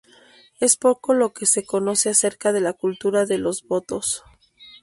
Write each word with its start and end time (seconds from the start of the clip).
Es 0.59 0.77
poco 0.77 1.13
lo 1.13 1.31
que 1.31 1.45
se 1.45 1.63
conoce 1.63 2.09
acerca 2.09 2.51
de 2.51 2.59
la 2.59 2.73
cultura 2.73 3.27
de 3.27 3.37
los 3.37 3.67
botos. 3.67 4.23